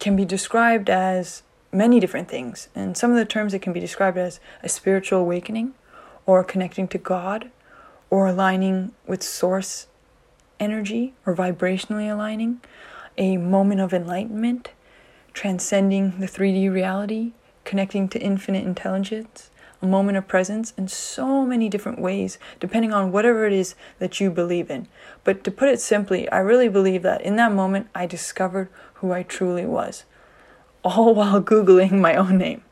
can 0.00 0.16
be 0.16 0.24
described 0.24 0.90
as 0.90 1.42
many 1.72 2.00
different 2.00 2.28
things. 2.28 2.68
And 2.74 2.96
some 2.96 3.10
of 3.10 3.16
the 3.16 3.24
terms 3.24 3.54
it 3.54 3.62
can 3.62 3.72
be 3.72 3.80
described 3.80 4.18
as 4.18 4.40
a 4.62 4.68
spiritual 4.68 5.20
awakening, 5.20 5.74
or 6.26 6.44
connecting 6.44 6.88
to 6.88 6.98
God, 6.98 7.50
or 8.10 8.26
aligning 8.26 8.92
with 9.06 9.22
source 9.22 9.86
energy, 10.60 11.14
or 11.24 11.34
vibrationally 11.34 12.12
aligning, 12.12 12.60
a 13.16 13.36
moment 13.36 13.80
of 13.80 13.92
enlightenment, 13.92 14.70
transcending 15.32 16.18
the 16.18 16.26
3D 16.26 16.72
reality, 16.72 17.32
connecting 17.64 18.08
to 18.08 18.20
infinite 18.20 18.64
intelligence, 18.64 19.50
a 19.80 19.86
moment 19.86 20.18
of 20.18 20.26
presence 20.26 20.72
in 20.76 20.88
so 20.88 21.44
many 21.44 21.68
different 21.68 22.00
ways, 22.00 22.38
depending 22.58 22.92
on 22.92 23.12
whatever 23.12 23.46
it 23.46 23.52
is 23.52 23.74
that 23.98 24.20
you 24.20 24.30
believe 24.30 24.70
in. 24.70 24.88
But 25.22 25.44
to 25.44 25.50
put 25.50 25.68
it 25.68 25.80
simply, 25.80 26.28
I 26.30 26.38
really 26.38 26.68
believe 26.68 27.02
that 27.02 27.20
in 27.20 27.36
that 27.36 27.52
moment 27.52 27.88
I 27.94 28.06
discovered 28.06 28.68
who 28.94 29.12
I 29.12 29.22
truly 29.22 29.64
was, 29.64 30.04
all 30.82 31.14
while 31.16 31.42
Googling 31.42 32.00
my 32.00 32.14
own 32.14 32.38
name. 32.38 32.62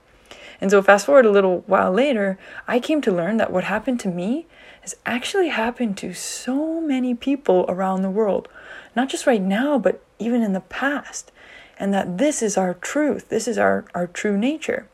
And 0.61 0.71
so, 0.71 0.81
fast 0.83 1.07
forward 1.07 1.27
a 1.27 1.31
little 1.31 1.61
while 1.67 1.93
later, 1.93 2.39
I 2.67 2.81
came 2.81 3.01
to 3.03 3.13
learn 3.13 3.37
that 3.37 3.53
what 3.53 3.65
happened 3.65 4.01
to 4.01 4.09
me 4.09 4.47
has 4.81 4.97
actually 5.05 5.49
happened 5.49 5.99
to 5.99 6.15
so 6.15 6.81
many 6.81 7.15
people 7.15 7.67
around 7.69 8.03
the 8.03 8.11
world, 8.11 8.49
not 8.95 9.09
just 9.09 9.27
right 9.27 9.43
now, 9.43 9.79
but 9.79 10.03
even 10.19 10.43
in 10.43 10.53
the 10.53 10.61
past. 10.61 11.31
And 11.79 11.93
that 11.93 12.17
this 12.17 12.43
is 12.43 12.57
our 12.57 12.73
truth, 12.73 13.29
this 13.29 13.47
is 13.47 13.59
our, 13.59 13.85
our 13.95 14.07
true 14.07 14.39
nature. 14.39 14.89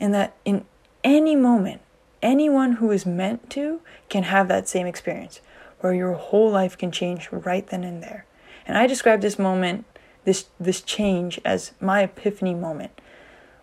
And 0.00 0.12
that 0.14 0.34
in 0.44 0.64
any 1.04 1.36
moment, 1.36 1.80
anyone 2.22 2.72
who 2.72 2.90
is 2.90 3.06
meant 3.06 3.48
to 3.50 3.80
can 4.08 4.24
have 4.24 4.48
that 4.48 4.68
same 4.68 4.86
experience 4.86 5.40
where 5.80 5.94
your 5.94 6.14
whole 6.14 6.50
life 6.50 6.76
can 6.76 6.90
change 6.90 7.28
right 7.30 7.66
then 7.68 7.84
and 7.84 8.02
there. 8.02 8.26
And 8.66 8.76
I 8.76 8.86
describe 8.86 9.20
this 9.20 9.38
moment, 9.38 9.84
this 10.26 10.46
this 10.60 10.82
change 10.82 11.40
as 11.44 11.72
my 11.80 12.02
epiphany 12.02 12.54
moment 12.54 12.92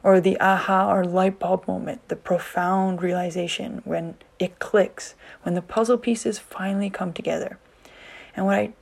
or 0.01 0.19
the 0.19 0.39
aha 0.39 0.91
or 0.91 1.05
light 1.05 1.39
bulb 1.39 1.67
moment, 1.67 2.07
the 2.09 2.15
profound 2.15 3.01
realization 3.01 3.81
when 3.85 4.15
it 4.39 4.59
clicks, 4.59 5.15
when 5.43 5.55
the 5.55 5.61
puzzle 5.61 5.97
pieces 5.97 6.39
finally 6.39 6.89
come 6.89 7.13
together. 7.13 7.57
And 8.35 8.45
what 8.45 8.55
I 8.55 8.73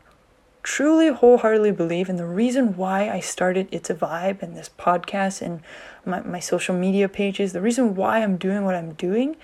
truly 0.63 1.09
wholeheartedly 1.09 1.71
believe 1.71 2.09
and 2.09 2.17
the 2.17 2.25
reason 2.25 2.75
why 2.75 3.09
I 3.09 3.19
started 3.19 3.67
It's 3.71 3.89
a 3.89 3.95
Vibe 3.95 4.41
and 4.41 4.55
this 4.55 4.69
podcast 4.77 5.41
and 5.41 5.61
my, 6.05 6.21
my 6.21 6.39
social 6.39 6.75
media 6.75 7.07
pages, 7.09 7.53
the 7.53 7.61
reason 7.61 7.95
why 7.95 8.19
I'm 8.19 8.37
doing 8.37 8.63
what 8.63 8.75
I'm 8.75 8.93
doing 8.93 9.35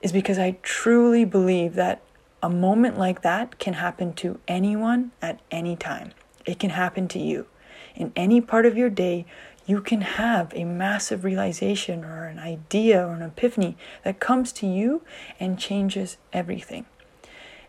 is 0.00 0.12
because 0.12 0.38
I 0.38 0.56
truly 0.62 1.24
believe 1.24 1.74
that 1.74 2.02
a 2.42 2.50
moment 2.50 2.98
like 2.98 3.22
that 3.22 3.58
can 3.58 3.74
happen 3.74 4.12
to 4.14 4.40
anyone 4.48 5.12
at 5.20 5.40
any 5.50 5.76
time. 5.76 6.12
It 6.44 6.58
can 6.58 6.70
happen 6.70 7.06
to 7.08 7.18
you. 7.18 7.46
In 7.94 8.12
any 8.16 8.40
part 8.40 8.66
of 8.66 8.76
your 8.76 8.90
day, 8.90 9.26
you 9.66 9.80
can 9.80 10.00
have 10.00 10.52
a 10.54 10.64
massive 10.64 11.24
realization 11.24 12.04
or 12.04 12.24
an 12.24 12.38
idea 12.38 13.06
or 13.06 13.12
an 13.12 13.22
epiphany 13.22 13.76
that 14.04 14.20
comes 14.20 14.52
to 14.54 14.66
you 14.66 15.02
and 15.38 15.58
changes 15.58 16.16
everything. 16.32 16.86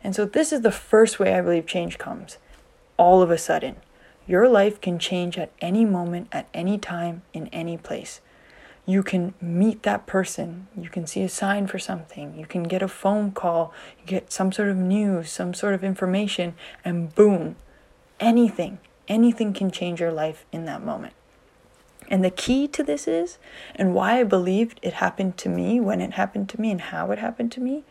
And 0.03 0.15
so, 0.15 0.25
this 0.25 0.51
is 0.51 0.61
the 0.61 0.71
first 0.71 1.19
way 1.19 1.33
I 1.33 1.41
believe 1.41 1.65
change 1.65 1.97
comes. 1.97 2.37
All 2.97 3.21
of 3.21 3.31
a 3.31 3.37
sudden. 3.37 3.77
Your 4.25 4.47
life 4.47 4.79
can 4.79 4.99
change 4.99 5.37
at 5.37 5.51
any 5.59 5.83
moment, 5.83 6.29
at 6.31 6.47
any 6.53 6.77
time, 6.77 7.23
in 7.33 7.47
any 7.47 7.77
place. 7.77 8.21
You 8.85 9.03
can 9.03 9.33
meet 9.41 9.83
that 9.83 10.05
person, 10.07 10.67
you 10.77 10.89
can 10.89 11.07
see 11.07 11.23
a 11.23 11.29
sign 11.29 11.67
for 11.67 11.79
something, 11.79 12.37
you 12.37 12.45
can 12.45 12.63
get 12.63 12.81
a 12.81 12.87
phone 12.87 13.31
call, 13.31 13.73
you 13.99 14.05
get 14.05 14.31
some 14.31 14.51
sort 14.51 14.69
of 14.69 14.75
news, 14.75 15.29
some 15.29 15.53
sort 15.53 15.73
of 15.73 15.83
information, 15.85 16.53
and 16.83 17.13
boom, 17.15 17.55
anything, 18.19 18.79
anything 19.07 19.53
can 19.53 19.71
change 19.71 19.99
your 19.99 20.11
life 20.11 20.45
in 20.51 20.65
that 20.65 20.83
moment. 20.83 21.13
And 22.09 22.23
the 22.23 22.29
key 22.29 22.67
to 22.69 22.83
this 22.83 23.07
is, 23.07 23.37
and 23.75 23.93
why 23.93 24.19
I 24.19 24.23
believed 24.23 24.79
it 24.81 24.93
happened 24.93 25.37
to 25.37 25.49
me 25.49 25.79
when 25.79 26.01
it 26.01 26.13
happened 26.13 26.49
to 26.49 26.61
me 26.61 26.71
and 26.71 26.81
how 26.81 27.11
it 27.11 27.19
happened 27.19 27.51
to 27.53 27.61
me, 27.61 27.83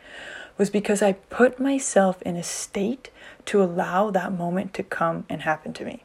was 0.58 0.70
because 0.70 1.02
I 1.02 1.12
put 1.12 1.58
myself 1.58 2.20
in 2.22 2.36
a 2.36 2.42
state 2.42 3.10
to 3.46 3.62
allow 3.62 4.10
that 4.10 4.32
moment 4.32 4.74
to 4.74 4.82
come 4.82 5.24
and 5.28 5.42
happen 5.42 5.72
to 5.74 5.84
me. 5.84 6.04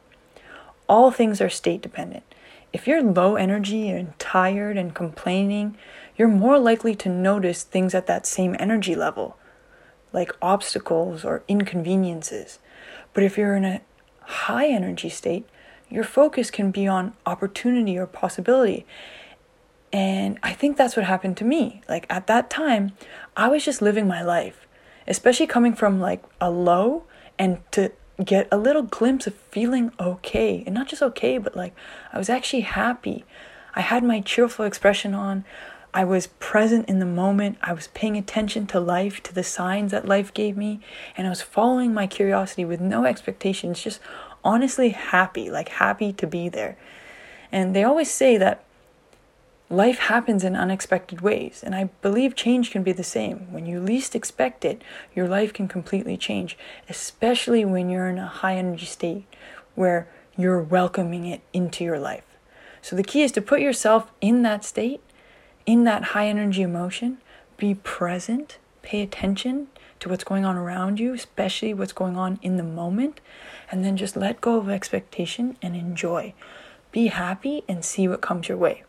All 0.88 1.10
things 1.10 1.40
are 1.40 1.50
state 1.50 1.82
dependent. 1.82 2.24
If 2.72 2.86
you're 2.86 3.02
low 3.02 3.36
energy 3.36 3.88
and 3.88 4.18
tired 4.18 4.76
and 4.76 4.94
complaining, 4.94 5.76
you're 6.16 6.28
more 6.28 6.58
likely 6.58 6.94
to 6.96 7.08
notice 7.08 7.62
things 7.62 7.94
at 7.94 8.06
that 8.06 8.26
same 8.26 8.56
energy 8.58 8.94
level, 8.94 9.36
like 10.12 10.32
obstacles 10.42 11.24
or 11.24 11.42
inconveniences. 11.46 12.58
But 13.12 13.22
if 13.22 13.38
you're 13.38 13.54
in 13.54 13.64
a 13.64 13.80
high 14.28 14.68
energy 14.68 15.08
state, 15.08 15.48
your 15.88 16.04
focus 16.04 16.50
can 16.50 16.70
be 16.70 16.86
on 16.86 17.14
opportunity 17.24 17.96
or 17.98 18.06
possibility. 18.06 18.86
And 19.90 20.38
I 20.42 20.52
think 20.52 20.76
that's 20.76 20.96
what 20.96 21.06
happened 21.06 21.38
to 21.38 21.44
me. 21.44 21.80
Like 21.88 22.06
at 22.10 22.26
that 22.26 22.50
time, 22.50 22.92
I 23.36 23.48
was 23.48 23.64
just 23.64 23.80
living 23.80 24.06
my 24.06 24.22
life, 24.22 24.66
especially 25.06 25.46
coming 25.46 25.74
from 25.74 25.98
like 25.98 26.22
a 26.40 26.50
low 26.50 27.04
and 27.38 27.60
to 27.72 27.92
get 28.22 28.48
a 28.52 28.58
little 28.58 28.82
glimpse 28.82 29.26
of 29.26 29.34
feeling 29.34 29.92
okay. 29.98 30.62
And 30.66 30.74
not 30.74 30.88
just 30.88 31.02
okay, 31.02 31.38
but 31.38 31.56
like 31.56 31.74
I 32.12 32.18
was 32.18 32.28
actually 32.28 32.62
happy. 32.62 33.24
I 33.74 33.80
had 33.80 34.04
my 34.04 34.20
cheerful 34.20 34.66
expression 34.66 35.14
on. 35.14 35.44
I 35.98 36.04
was 36.04 36.28
present 36.38 36.88
in 36.88 37.00
the 37.00 37.06
moment. 37.06 37.58
I 37.60 37.72
was 37.72 37.88
paying 37.88 38.16
attention 38.16 38.68
to 38.68 38.78
life, 38.78 39.20
to 39.24 39.34
the 39.34 39.42
signs 39.42 39.90
that 39.90 40.06
life 40.06 40.32
gave 40.32 40.56
me. 40.56 40.78
And 41.16 41.26
I 41.26 41.30
was 41.30 41.42
following 41.42 41.92
my 41.92 42.06
curiosity 42.06 42.64
with 42.64 42.80
no 42.80 43.04
expectations, 43.04 43.82
just 43.82 43.98
honestly 44.44 44.90
happy, 44.90 45.50
like 45.50 45.70
happy 45.70 46.12
to 46.12 46.24
be 46.24 46.48
there. 46.48 46.78
And 47.50 47.74
they 47.74 47.82
always 47.82 48.12
say 48.12 48.36
that 48.38 48.62
Life 49.70 49.98
happens 49.98 50.44
in 50.44 50.56
unexpected 50.56 51.20
ways, 51.20 51.62
and 51.62 51.74
I 51.74 51.90
believe 52.00 52.34
change 52.34 52.70
can 52.70 52.82
be 52.82 52.92
the 52.92 53.04
same. 53.04 53.52
When 53.52 53.66
you 53.66 53.80
least 53.80 54.14
expect 54.14 54.64
it, 54.64 54.80
your 55.14 55.28
life 55.28 55.52
can 55.52 55.68
completely 55.68 56.16
change, 56.16 56.56
especially 56.88 57.66
when 57.66 57.90
you're 57.90 58.08
in 58.08 58.18
a 58.18 58.26
high 58.26 58.56
energy 58.56 58.86
state 58.86 59.26
where 59.74 60.08
you're 60.38 60.62
welcoming 60.62 61.26
it 61.26 61.42
into 61.52 61.84
your 61.84 61.98
life. 61.98 62.24
So 62.80 62.96
the 62.96 63.02
key 63.02 63.20
is 63.20 63.32
to 63.32 63.42
put 63.42 63.60
yourself 63.60 64.10
in 64.22 64.40
that 64.40 64.64
state, 64.64 65.02
in 65.68 65.84
that 65.84 66.02
high 66.14 66.26
energy 66.26 66.62
emotion, 66.62 67.18
be 67.56 67.74
present, 67.74 68.58
pay 68.82 69.02
attention 69.02 69.68
to 70.00 70.08
what's 70.08 70.24
going 70.24 70.44
on 70.44 70.56
around 70.56 70.98
you, 70.98 71.12
especially 71.12 71.74
what's 71.74 71.92
going 71.92 72.16
on 72.16 72.38
in 72.42 72.56
the 72.56 72.62
moment, 72.62 73.20
and 73.70 73.84
then 73.84 73.96
just 73.96 74.16
let 74.16 74.40
go 74.40 74.56
of 74.58 74.68
expectation 74.68 75.56
and 75.62 75.76
enjoy. 75.76 76.32
Be 76.90 77.08
happy 77.08 77.62
and 77.68 77.84
see 77.84 78.08
what 78.08 78.20
comes 78.20 78.48
your 78.48 78.58
way 78.58 78.82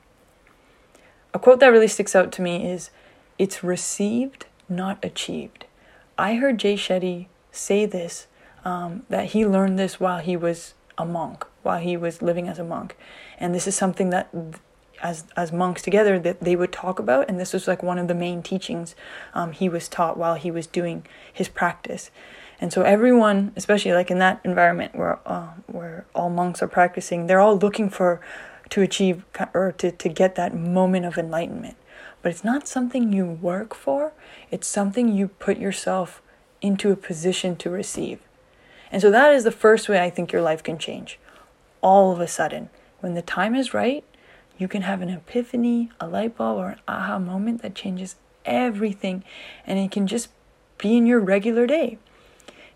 a 1.33 1.39
quote 1.39 1.59
that 1.59 1.67
really 1.67 1.87
sticks 1.87 2.15
out 2.15 2.31
to 2.33 2.41
me 2.41 2.69
is 2.69 2.89
it's 3.37 3.63
received, 3.63 4.45
not 4.67 5.03
achieved. 5.03 5.65
I 6.17 6.35
heard 6.35 6.57
Jay 6.57 6.75
Shetty 6.75 7.27
say 7.51 7.85
this, 7.85 8.27
um, 8.65 9.03
that 9.09 9.27
he 9.27 9.45
learned 9.45 9.79
this 9.79 9.99
while 9.99 10.19
he 10.19 10.35
was 10.35 10.73
a 10.97 11.05
monk, 11.05 11.45
while 11.63 11.79
he 11.79 11.95
was 11.95 12.21
living 12.21 12.47
as 12.47 12.59
a 12.59 12.63
monk. 12.63 12.97
And 13.37 13.55
this 13.55 13.67
is 13.67 13.75
something 13.75 14.09
that 14.09 14.29
as 15.01 15.25
as 15.35 15.51
monks 15.51 15.81
together 15.81 16.19
that 16.19 16.39
they 16.41 16.55
would 16.55 16.71
talk 16.71 16.99
about 16.99 17.27
and 17.29 17.39
this 17.39 17.53
was 17.53 17.67
like 17.67 17.81
one 17.81 17.97
of 17.97 18.07
the 18.07 18.15
main 18.15 18.41
teachings 18.41 18.95
um, 19.33 19.51
he 19.51 19.69
was 19.69 19.87
taught 19.87 20.17
while 20.17 20.35
he 20.35 20.51
was 20.51 20.67
doing 20.67 21.05
his 21.31 21.47
practice 21.47 22.11
and 22.61 22.73
so 22.73 22.81
everyone 22.81 23.51
especially 23.55 23.93
like 23.93 24.11
in 24.11 24.19
that 24.19 24.39
environment 24.43 24.95
where 24.95 25.19
uh, 25.25 25.49
where 25.67 26.05
all 26.13 26.29
monks 26.29 26.61
are 26.61 26.67
practicing 26.67 27.27
they're 27.27 27.39
all 27.39 27.57
looking 27.57 27.89
for 27.89 28.19
to 28.69 28.81
achieve 28.81 29.25
or 29.53 29.71
to, 29.73 29.91
to 29.91 30.09
get 30.09 30.35
that 30.35 30.55
moment 30.55 31.05
of 31.05 31.17
enlightenment. 31.17 31.75
But 32.21 32.31
it's 32.31 32.43
not 32.43 32.67
something 32.67 33.13
you 33.13 33.25
work 33.25 33.73
for, 33.73 34.11
it's 34.51 34.67
something 34.67 35.09
you 35.09 35.29
put 35.29 35.57
yourself 35.57 36.21
into 36.61 36.91
a 36.91 36.95
position 36.95 37.55
to 37.57 37.69
receive. 37.69 38.19
And 38.91 39.01
so 39.01 39.09
that 39.11 39.33
is 39.33 39.43
the 39.43 39.51
first 39.51 39.87
way 39.87 39.99
I 39.99 40.09
think 40.09 40.31
your 40.31 40.41
life 40.41 40.63
can 40.63 40.77
change. 40.77 41.19
All 41.81 42.11
of 42.11 42.19
a 42.19 42.27
sudden, 42.27 42.69
when 42.99 43.13
the 43.13 43.21
time 43.21 43.55
is 43.55 43.73
right, 43.73 44.03
you 44.59 44.67
can 44.67 44.83
have 44.83 45.01
an 45.01 45.09
epiphany, 45.09 45.89
a 45.99 46.07
light 46.07 46.37
bulb, 46.37 46.59
or 46.59 46.69
an 46.69 46.79
aha 46.87 47.17
moment 47.17 47.61
that 47.61 47.73
changes 47.73 48.17
everything, 48.45 49.23
and 49.65 49.79
it 49.79 49.89
can 49.89 50.05
just 50.05 50.29
be 50.77 50.97
in 50.97 51.07
your 51.07 51.19
regular 51.19 51.65
day. 51.65 51.97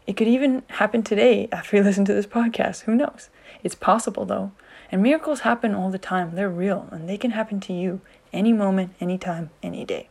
It 0.08 0.18
could 0.18 0.28
even 0.28 0.64
happen 0.70 1.04
today 1.04 1.48
after 1.52 1.78
you 1.78 1.84
listen 1.84 2.06
to 2.06 2.14
this 2.14 2.26
podcast. 2.26 2.82
Who 2.82 2.96
knows? 2.96 3.30
It's 3.64 3.76
possible 3.76 4.26
though. 4.26 4.52
And 4.92 5.02
miracles 5.02 5.42
happen 5.42 5.74
all 5.74 5.90
the 5.90 5.98
time. 5.98 6.36
They're 6.36 6.50
real 6.50 6.88
and 6.92 7.10
they 7.10 7.18
can 7.18 7.32
happen 7.32 7.60
to 7.62 7.74
you 7.74 8.02
any 8.32 8.54
moment, 8.54 8.94
anytime, 9.00 9.50
any 9.62 9.86
day. 9.86 10.10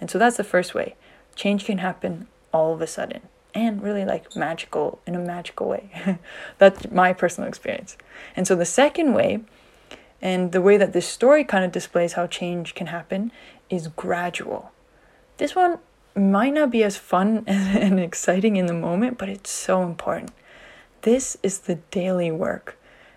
And 0.00 0.10
so 0.10 0.18
that's 0.18 0.36
the 0.36 0.44
first 0.44 0.74
way. 0.74 0.94
Change 1.34 1.64
can 1.64 1.78
happen 1.78 2.28
all 2.52 2.72
of 2.72 2.80
a 2.80 2.86
sudden 2.86 3.22
and 3.54 3.82
really 3.82 4.04
like 4.04 4.36
magical 4.36 5.00
in 5.06 5.14
a 5.14 5.18
magical 5.18 5.68
way. 5.68 6.18
that's 6.58 6.90
my 6.90 7.12
personal 7.12 7.48
experience. 7.48 7.96
And 8.36 8.46
so 8.46 8.54
the 8.54 8.64
second 8.64 9.14
way, 9.14 9.40
and 10.22 10.52
the 10.52 10.60
way 10.60 10.76
that 10.76 10.92
this 10.92 11.06
story 11.06 11.44
kind 11.44 11.64
of 11.64 11.72
displays 11.72 12.14
how 12.14 12.26
change 12.26 12.74
can 12.74 12.88
happen, 12.88 13.32
is 13.68 13.88
gradual. 13.88 14.72
This 15.38 15.54
one 15.54 15.78
might 16.14 16.52
not 16.52 16.70
be 16.70 16.82
as 16.82 16.96
fun 16.96 17.44
and 17.46 17.98
exciting 18.00 18.56
in 18.56 18.66
the 18.66 18.74
moment, 18.74 19.18
but 19.18 19.28
it's 19.28 19.50
so 19.50 19.82
important. 19.82 20.32
This 21.02 21.36
is 21.42 21.60
the 21.60 21.76
daily 21.90 22.30
work. 22.30 22.76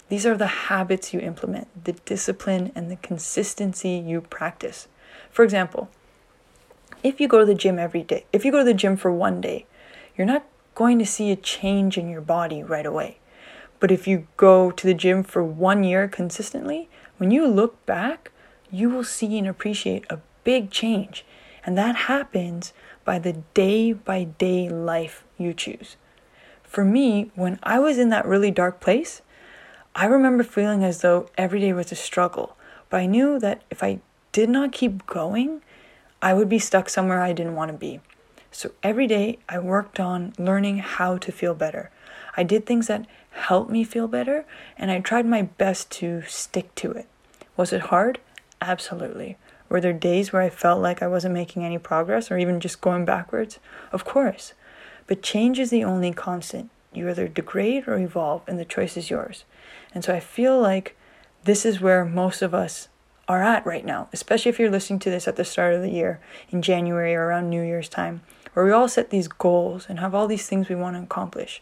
These 0.10 0.26
are 0.26 0.38
the 0.38 0.48
habits 0.48 1.14
you 1.14 1.20
implement, 1.20 1.68
the 1.86 1.94
discipline 1.94 2.72
and 2.76 2.90
the 2.90 2.98
consistency 2.98 3.90
you 3.92 4.22
practice. 4.22 4.88
For 5.32 5.44
example, 5.44 5.90
if 7.04 7.20
you 7.20 7.28
go 7.28 7.40
to 7.40 7.46
the 7.46 7.56
gym 7.56 7.80
every 7.80 8.04
day, 8.04 8.26
if 8.32 8.46
you 8.46 8.52
go 8.52 8.60
to 8.60 8.64
the 8.64 8.74
gym 8.74 8.96
for 8.96 9.12
one 9.12 9.42
day, 9.42 9.66
you're 10.16 10.28
not 10.28 10.46
going 10.76 11.00
to 11.00 11.06
see 11.06 11.32
a 11.32 11.36
change 11.36 11.98
in 11.98 12.10
your 12.10 12.22
body 12.22 12.64
right 12.64 12.86
away. 12.86 13.18
But 13.84 13.92
if 13.92 14.08
you 14.08 14.28
go 14.38 14.72
to 14.72 14.88
the 14.88 14.94
gym 14.94 15.24
for 15.24 15.44
one 15.44 15.84
year 15.84 16.08
consistently, 16.08 16.88
when 17.18 17.32
you 17.32 17.46
look 17.46 17.86
back, 17.86 18.32
you 18.72 18.90
will 18.90 19.04
see 19.04 19.38
and 19.38 19.46
appreciate 19.46 20.06
a 20.10 20.22
big 20.46 20.72
change. 20.72 21.26
And 21.66 21.78
that 21.78 22.08
happens 22.08 22.72
by 23.04 23.20
the 23.20 23.34
day 23.54 23.92
by 23.92 24.24
day 24.24 24.70
life 24.70 25.26
you 25.38 25.54
choose. 25.54 25.98
For 26.64 26.86
me, 26.86 27.30
when 27.36 27.60
I 27.62 27.78
was 27.80 27.98
in 27.98 28.08
that 28.08 28.26
really 28.26 28.52
dark 28.52 28.80
place, 28.80 29.22
I 29.94 30.06
remember 30.06 30.46
feeling 30.46 30.86
as 30.86 31.02
though 31.02 31.30
every 31.38 31.60
day 31.60 31.74
was 31.74 31.92
a 31.92 31.96
struggle, 31.96 32.56
but 32.90 33.02
I 33.02 33.06
knew 33.06 33.38
that 33.40 33.64
if 33.70 33.84
I 33.84 34.00
did 34.32 34.50
not 34.50 34.72
keep 34.72 35.06
going, 35.08 35.62
I 36.22 36.34
would 36.34 36.48
be 36.48 36.58
stuck 36.58 36.88
somewhere 36.88 37.22
I 37.22 37.34
didn't 37.34 37.56
want 37.56 37.70
to 37.74 37.78
be. 37.78 38.00
So 38.50 38.72
every 38.82 39.08
day 39.08 39.40
I 39.50 39.60
worked 39.60 40.00
on 40.00 40.32
learning 40.38 40.78
how 40.78 41.18
to 41.18 41.34
feel 41.34 41.54
better. 41.54 41.92
I 42.36 42.44
did 42.44 42.66
things 42.66 42.88
that 42.88 43.06
helped 43.32 43.70
me 43.70 43.84
feel 43.84 44.08
better, 44.08 44.46
and 44.78 44.92
I 44.92 45.00
tried 45.00 45.26
my 45.26 45.44
best 45.44 45.90
to 45.92 46.24
stick 46.28 46.74
to 46.76 46.92
it. 46.92 47.08
Was 47.56 47.74
it 47.74 47.82
hard? 47.82 48.20
Absolutely. 48.62 49.38
Were 49.70 49.82
there 49.82 49.94
days 49.94 50.32
where 50.32 50.42
I 50.42 50.50
felt 50.50 50.82
like 50.82 51.02
I 51.02 51.08
wasn't 51.08 51.34
making 51.34 51.64
any 51.64 51.78
progress 51.78 52.30
or 52.30 52.38
even 52.38 52.60
just 52.60 52.82
going 52.82 53.06
backwards? 53.06 53.60
Of 53.92 54.06
course. 54.06 54.54
But 55.08 55.22
change 55.22 55.60
is 55.60 55.70
the 55.70 55.84
only 55.84 56.14
constant. 56.14 56.70
You 56.94 57.10
either 57.10 57.28
degrade 57.28 57.88
or 57.88 57.98
evolve, 57.98 58.44
and 58.48 58.60
the 58.60 58.66
choice 58.66 58.98
is 58.98 59.10
yours. 59.10 59.46
And 59.94 60.04
so 60.04 60.14
I 60.14 60.20
feel 60.20 60.60
like 60.60 60.96
this 61.44 61.66
is 61.66 61.82
where 61.82 62.06
most 62.06 62.42
of 62.42 62.54
us 62.54 62.88
are 63.28 63.42
at 63.42 63.66
right 63.66 63.86
now, 63.86 64.10
especially 64.14 64.50
if 64.50 64.60
you're 64.60 64.70
listening 64.70 65.00
to 65.00 65.10
this 65.10 65.28
at 65.28 65.36
the 65.36 65.46
start 65.46 65.74
of 65.74 65.82
the 65.82 65.90
year 65.90 66.20
in 66.50 66.62
January 66.62 67.16
or 67.16 67.26
around 67.26 67.50
New 67.50 67.62
Year's 67.62 67.90
time, 67.90 68.22
where 68.54 68.66
we 68.66 68.72
all 68.72 68.88
set 68.88 69.10
these 69.10 69.28
goals 69.28 69.88
and 69.90 70.00
have 70.00 70.14
all 70.14 70.28
these 70.28 70.48
things 70.48 70.70
we 70.70 70.76
want 70.76 70.96
to 70.96 71.02
accomplish. 71.02 71.62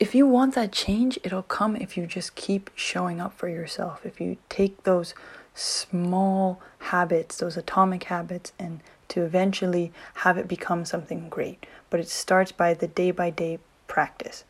If 0.00 0.14
you 0.14 0.26
want 0.26 0.54
that 0.54 0.72
change, 0.72 1.18
it'll 1.22 1.42
come 1.42 1.76
if 1.76 1.94
you 1.94 2.06
just 2.06 2.34
keep 2.34 2.70
showing 2.74 3.20
up 3.20 3.34
for 3.34 3.50
yourself. 3.50 4.06
If 4.06 4.18
you 4.18 4.38
take 4.48 4.84
those 4.84 5.12
small 5.54 6.58
habits, 6.78 7.36
those 7.36 7.58
atomic 7.58 8.04
habits, 8.04 8.54
and 8.58 8.80
to 9.08 9.22
eventually 9.24 9.92
have 10.14 10.38
it 10.38 10.48
become 10.48 10.86
something 10.86 11.28
great. 11.28 11.66
But 11.90 12.00
it 12.00 12.08
starts 12.08 12.50
by 12.50 12.72
the 12.72 12.88
day 12.88 13.10
by 13.10 13.28
day 13.28 13.58
practice. 13.88 14.44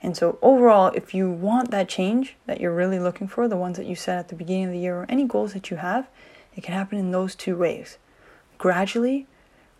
And 0.00 0.16
so, 0.16 0.38
overall, 0.40 0.90
if 0.94 1.12
you 1.12 1.30
want 1.30 1.70
that 1.72 1.90
change 1.90 2.36
that 2.46 2.58
you're 2.58 2.74
really 2.74 2.98
looking 2.98 3.28
for, 3.28 3.48
the 3.48 3.56
ones 3.56 3.76
that 3.76 3.86
you 3.86 3.96
set 3.96 4.18
at 4.18 4.28
the 4.28 4.34
beginning 4.34 4.66
of 4.66 4.72
the 4.72 4.78
year, 4.78 4.96
or 4.96 5.06
any 5.10 5.24
goals 5.24 5.52
that 5.52 5.70
you 5.70 5.76
have, 5.76 6.08
it 6.54 6.62
can 6.62 6.72
happen 6.72 6.98
in 6.98 7.10
those 7.10 7.34
two 7.34 7.54
ways. 7.54 7.98
Gradually, 8.56 9.26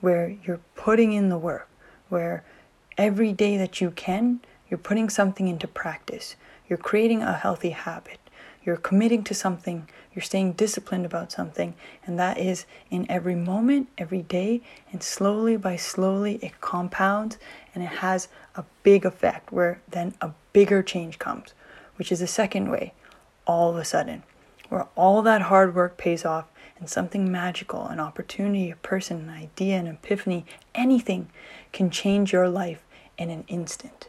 where 0.02 0.36
you're 0.44 0.60
putting 0.74 1.14
in 1.14 1.30
the 1.30 1.38
work, 1.38 1.68
where 2.10 2.44
every 2.98 3.32
day 3.32 3.56
that 3.56 3.80
you 3.80 3.90
can, 3.90 4.40
you're 4.68 4.78
putting 4.78 5.08
something 5.08 5.48
into 5.48 5.68
practice. 5.68 6.36
You're 6.68 6.76
creating 6.76 7.22
a 7.22 7.34
healthy 7.34 7.70
habit. 7.70 8.18
You're 8.64 8.76
committing 8.76 9.22
to 9.24 9.34
something. 9.34 9.88
You're 10.12 10.22
staying 10.22 10.54
disciplined 10.54 11.06
about 11.06 11.30
something. 11.30 11.74
And 12.04 12.18
that 12.18 12.38
is 12.38 12.66
in 12.90 13.08
every 13.08 13.36
moment, 13.36 13.88
every 13.96 14.22
day. 14.22 14.60
And 14.90 15.02
slowly 15.02 15.56
by 15.56 15.76
slowly, 15.76 16.40
it 16.42 16.60
compounds 16.60 17.38
and 17.74 17.84
it 17.84 17.98
has 17.98 18.28
a 18.56 18.64
big 18.82 19.04
effect 19.04 19.52
where 19.52 19.80
then 19.88 20.14
a 20.20 20.32
bigger 20.52 20.82
change 20.82 21.18
comes, 21.18 21.54
which 21.96 22.10
is 22.10 22.18
the 22.18 22.26
second 22.26 22.70
way, 22.70 22.92
all 23.46 23.70
of 23.70 23.76
a 23.76 23.84
sudden, 23.84 24.24
where 24.68 24.88
all 24.96 25.22
that 25.22 25.42
hard 25.42 25.74
work 25.74 25.96
pays 25.96 26.24
off 26.24 26.46
and 26.78 26.90
something 26.90 27.30
magical, 27.30 27.86
an 27.86 28.00
opportunity, 28.00 28.70
a 28.70 28.76
person, 28.76 29.28
an 29.28 29.30
idea, 29.30 29.78
an 29.78 29.86
epiphany, 29.86 30.44
anything 30.74 31.28
can 31.72 31.88
change 31.88 32.32
your 32.32 32.48
life 32.48 32.82
in 33.16 33.30
an 33.30 33.44
instant. 33.48 34.08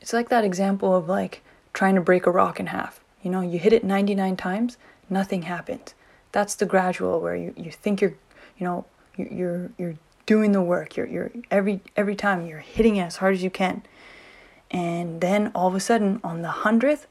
It's 0.00 0.12
like 0.12 0.28
that 0.28 0.44
example 0.44 0.94
of 0.94 1.08
like 1.08 1.42
trying 1.72 1.94
to 1.94 2.00
break 2.00 2.26
a 2.26 2.30
rock 2.30 2.60
in 2.60 2.66
half. 2.66 3.00
You 3.22 3.30
know, 3.30 3.40
you 3.40 3.58
hit 3.58 3.72
it 3.72 3.84
99 3.84 4.36
times, 4.36 4.76
nothing 5.10 5.42
happens. 5.42 5.94
That's 6.32 6.54
the 6.54 6.66
gradual 6.66 7.20
where 7.20 7.36
you, 7.36 7.54
you 7.56 7.70
think 7.70 8.00
you're, 8.00 8.14
you 8.58 8.66
know, 8.66 8.84
you're, 9.16 9.70
you're 9.76 9.94
doing 10.26 10.52
the 10.52 10.62
work. 10.62 10.96
You're, 10.96 11.06
you're 11.06 11.30
every, 11.50 11.80
every 11.96 12.14
time 12.14 12.46
you're 12.46 12.58
hitting 12.60 12.96
it 12.96 13.02
as 13.02 13.16
hard 13.16 13.34
as 13.34 13.42
you 13.42 13.50
can. 13.50 13.82
And 14.70 15.20
then 15.20 15.50
all 15.54 15.68
of 15.68 15.74
a 15.74 15.80
sudden 15.80 16.20
on 16.22 16.42
the 16.42 16.50
hundredth, 16.50 17.06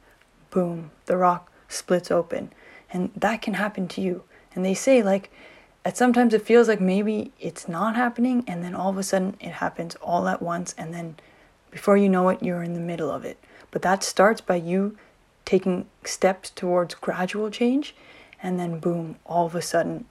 boom, 0.52 0.92
the 1.08 1.18
rock 1.18 1.52
splits 1.68 2.12
open. 2.12 2.52
And 2.92 3.12
that 3.16 3.42
can 3.42 3.56
happen 3.56 3.88
to 3.90 4.02
you. 4.02 4.24
And 4.54 4.64
they 4.64 4.74
say 4.74 5.02
like, 5.02 5.32
at 5.84 5.96
sometimes 5.96 6.34
it 6.34 6.42
feels 6.42 6.68
like 6.68 6.82
maybe 6.82 7.32
it's 7.40 7.68
not 7.68 7.96
happening 7.96 8.44
and 8.46 8.64
then 8.64 8.76
all 8.76 8.90
of 8.90 8.98
a 8.98 9.04
sudden 9.04 9.38
it 9.40 9.54
happens 9.54 9.96
all 9.96 10.28
at 10.28 10.42
once 10.42 10.76
and 10.78 10.94
then 10.94 11.16
before 11.72 11.98
you 11.98 12.10
know 12.10 12.30
it 12.30 12.42
you're 12.42 12.64
in 12.64 12.74
the 12.74 12.80
middle 12.80 13.12
of 13.12 13.26
it 13.26 13.38
but 13.72 13.82
that 13.82 14.04
starts 14.04 14.42
by 14.42 14.56
you 14.56 14.98
taking 15.48 15.86
steps 16.04 16.50
towards 16.50 16.94
gradual 16.94 17.50
change, 17.50 17.96
and 18.44 18.60
then 18.60 18.80
boom, 18.80 19.16
all 19.26 19.46
of 19.46 19.56
a 19.56 19.62
sudden, 19.62 20.04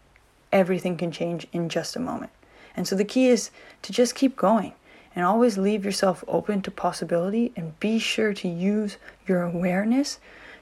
everything 0.50 0.96
can 0.96 1.12
change 1.12 1.46
in 1.52 1.68
just 1.68 1.94
a 1.94 2.00
moment. 2.00 2.32
And 2.74 2.88
so 2.88 2.96
the 2.96 3.04
key 3.04 3.28
is 3.28 3.50
to 3.82 3.92
just 3.92 4.14
keep 4.14 4.34
going 4.34 4.72
and 5.14 5.26
always 5.26 5.58
leave 5.58 5.84
yourself 5.84 6.24
open 6.26 6.62
to 6.62 6.70
possibility 6.70 7.52
and 7.54 7.78
be 7.80 7.98
sure 7.98 8.32
to 8.32 8.48
use 8.48 8.96
your 9.26 9.42
awareness 9.42 10.18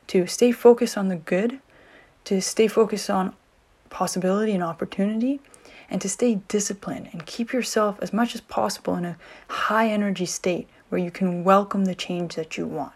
to 0.09 0.27
stay 0.27 0.51
focused 0.51 0.99
on 0.99 1.07
the 1.07 1.17
good, 1.17 1.61
to 2.25 2.43
stay 2.43 2.67
focused 2.67 3.09
on 3.09 3.33
possibility 3.91 4.53
and 4.53 4.65
opportunity, 4.65 5.41
and 5.89 6.01
to 6.01 6.09
stay 6.09 6.41
disciplined 6.49 7.11
and 7.13 7.27
keep 7.27 7.53
yourself 7.53 7.97
as 8.03 8.13
much 8.13 8.35
as 8.35 8.41
possible 8.41 8.97
in 8.97 9.05
a 9.05 9.17
high 9.49 9.89
energy 9.89 10.27
state 10.27 10.69
where 10.89 11.01
you 11.01 11.11
can 11.11 11.45
welcome 11.45 11.85
the 11.85 11.95
change 11.95 12.35
that 12.37 12.57
you 12.57 12.67
want. 12.67 12.93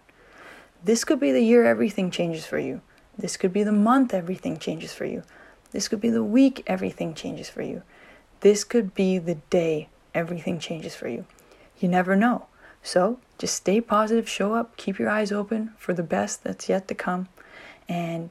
This 0.83 1.05
could 1.05 1.21
be 1.21 1.33
the 1.33 1.43
year 1.43 1.65
everything 1.65 2.11
changes 2.11 2.47
for 2.47 2.59
you. 2.59 2.81
This 3.17 3.37
could 3.37 3.53
be 3.53 3.63
the 3.65 3.73
month 3.73 4.15
everything 4.15 4.59
changes 4.59 4.93
for 4.93 5.05
you. 5.05 5.25
This 5.73 5.89
could 5.89 6.01
be 6.01 6.11
the 6.11 6.25
week 6.25 6.63
everything 6.67 7.15
changes 7.15 7.51
for 7.51 7.63
you. 7.63 7.83
This 8.41 8.65
could 8.65 8.95
be 8.95 9.19
the 9.19 9.35
day 9.51 9.89
everything 10.15 10.59
changes 10.59 10.95
for 10.95 11.09
you. 11.09 11.27
You 11.79 11.89
never 11.89 12.15
know. 12.15 12.47
So 12.83 13.19
just 13.39 13.55
stay 13.55 13.81
positive, 13.81 14.29
show 14.29 14.55
up, 14.55 14.77
keep 14.77 14.99
your 14.99 15.09
eyes 15.09 15.33
open 15.33 15.73
for 15.79 15.93
the 15.93 16.03
best 16.03 16.45
that's 16.45 16.69
yet 16.69 16.89
to 16.89 16.95
come. 16.95 17.29
And 17.89 18.31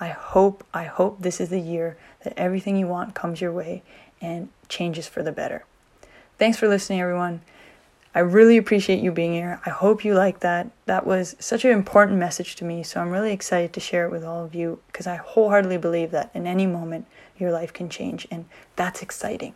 I 0.00 0.08
hope, 0.08 0.64
I 0.72 0.84
hope 0.84 1.20
this 1.20 1.40
is 1.40 1.50
the 1.50 1.60
year 1.60 1.96
that 2.24 2.38
everything 2.38 2.76
you 2.76 2.86
want 2.86 3.14
comes 3.14 3.40
your 3.40 3.52
way 3.52 3.82
and 4.20 4.48
changes 4.68 5.06
for 5.06 5.22
the 5.22 5.32
better. 5.32 5.64
Thanks 6.38 6.58
for 6.58 6.68
listening, 6.68 7.00
everyone. 7.00 7.42
I 8.18 8.22
really 8.22 8.56
appreciate 8.56 8.98
you 8.98 9.12
being 9.12 9.32
here. 9.32 9.60
I 9.64 9.70
hope 9.70 10.04
you 10.04 10.12
like 10.12 10.40
that. 10.40 10.68
That 10.86 11.06
was 11.06 11.36
such 11.38 11.64
an 11.64 11.70
important 11.70 12.18
message 12.18 12.56
to 12.56 12.64
me, 12.64 12.82
so 12.82 13.00
I'm 13.00 13.10
really 13.10 13.30
excited 13.30 13.72
to 13.74 13.78
share 13.78 14.06
it 14.06 14.10
with 14.10 14.24
all 14.24 14.44
of 14.44 14.56
you 14.56 14.80
because 14.88 15.06
I 15.06 15.14
wholeheartedly 15.14 15.78
believe 15.78 16.10
that 16.10 16.32
in 16.34 16.44
any 16.44 16.66
moment 16.66 17.06
your 17.38 17.52
life 17.52 17.72
can 17.72 17.88
change, 17.88 18.26
and 18.28 18.46
that's 18.74 19.02
exciting. 19.02 19.54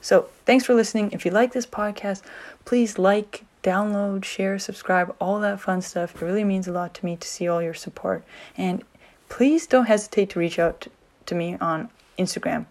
So, 0.00 0.28
thanks 0.46 0.64
for 0.64 0.74
listening. 0.74 1.10
If 1.10 1.24
you 1.24 1.32
like 1.32 1.54
this 1.54 1.66
podcast, 1.66 2.22
please 2.64 3.00
like, 3.00 3.46
download, 3.64 4.24
share, 4.24 4.60
subscribe, 4.60 5.12
all 5.20 5.40
that 5.40 5.58
fun 5.58 5.82
stuff. 5.82 6.14
It 6.14 6.24
really 6.24 6.44
means 6.44 6.68
a 6.68 6.72
lot 6.72 6.94
to 6.94 7.04
me 7.04 7.16
to 7.16 7.26
see 7.26 7.48
all 7.48 7.60
your 7.60 7.74
support. 7.74 8.22
And 8.56 8.84
please 9.28 9.66
don't 9.66 9.86
hesitate 9.86 10.30
to 10.30 10.38
reach 10.38 10.60
out 10.60 10.86
to 11.26 11.34
me 11.34 11.56
on 11.60 11.90
Instagram 12.16 12.66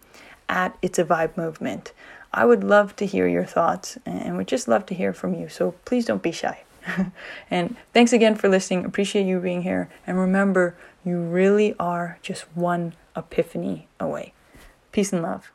at 0.47 0.77
It's 0.81 0.99
a 0.99 1.03
Vibe 1.03 1.35
Movement. 1.35 1.91
I 2.33 2.45
would 2.45 2.63
love 2.63 2.95
to 2.97 3.05
hear 3.05 3.27
your 3.27 3.45
thoughts 3.45 3.97
and 4.05 4.37
would 4.37 4.47
just 4.47 4.67
love 4.67 4.85
to 4.87 4.95
hear 4.95 5.13
from 5.13 5.35
you. 5.35 5.49
So 5.49 5.75
please 5.85 6.05
don't 6.05 6.23
be 6.23 6.31
shy. 6.31 6.63
and 7.51 7.75
thanks 7.93 8.11
again 8.11 8.35
for 8.35 8.49
listening. 8.49 8.85
Appreciate 8.85 9.25
you 9.25 9.39
being 9.39 9.61
here. 9.61 9.89
And 10.07 10.17
remember, 10.17 10.75
you 11.05 11.19
really 11.19 11.75
are 11.79 12.17
just 12.21 12.45
one 12.55 12.93
epiphany 13.15 13.87
away. 13.99 14.33
Peace 14.91 15.13
and 15.13 15.21
love. 15.21 15.51